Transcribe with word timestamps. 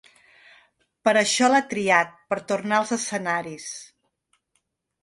Per 1.07 1.13
això 1.21 1.49
l’ha 1.51 1.61
triat 1.75 2.17
per 2.33 2.41
tornar 2.53 2.81
als 2.81 2.95
escenaris. 2.99 3.71